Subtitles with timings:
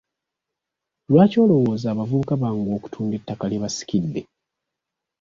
[1.09, 4.21] Lwaki olowooza abavubuka banguwa okutunda ettaka lye basikidde?